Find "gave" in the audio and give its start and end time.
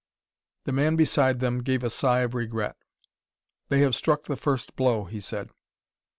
1.61-1.83